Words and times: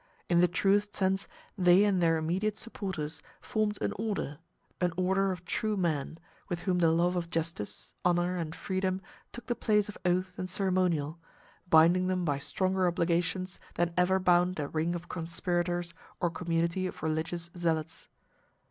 In 0.29 0.39
the 0.39 0.47
truest 0.47 0.95
sense 0.95 1.27
they 1.55 1.83
and 1.83 2.01
their 2.01 2.17
immediate 2.17 2.57
supporters 2.57 3.21
formed 3.39 3.77
an 3.83 3.93
order; 3.99 4.39
an 4.79 4.93
order 4.97 5.31
of 5.31 5.45
true 5.45 5.77
men, 5.77 6.17
with 6.49 6.61
whom 6.61 6.79
the 6.79 6.89
love 6.89 7.15
of 7.15 7.29
justice, 7.29 7.93
honor, 8.03 8.35
and 8.35 8.55
freedom 8.55 8.99
took 9.31 9.45
the 9.45 9.53
place 9.53 9.89
of 9.89 9.99
oath 10.03 10.39
and 10.39 10.49
ceremonial, 10.49 11.19
binding 11.69 12.07
them 12.07 12.25
by 12.25 12.39
stronger 12.39 12.87
obligations 12.87 13.59
than 13.75 13.93
ever 13.95 14.17
bound 14.17 14.59
a 14.59 14.67
ring 14.69 14.95
of 14.95 15.07
conspirators 15.07 15.93
or 16.19 16.29
a 16.29 16.31
community 16.31 16.87
of 16.87 17.03
religious 17.03 17.51
zealots. 17.55 18.07